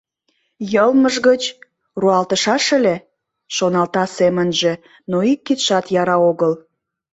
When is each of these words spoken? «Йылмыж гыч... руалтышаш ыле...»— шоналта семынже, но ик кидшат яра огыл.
«Йылмыж 0.73 1.15
гыч... 1.27 1.43
руалтышаш 2.01 2.65
ыле...»— 2.77 2.95
шоналта 3.55 4.03
семынже, 4.17 4.73
но 5.09 5.17
ик 5.31 5.39
кидшат 5.47 5.85
яра 6.01 6.17
огыл. 6.29 6.53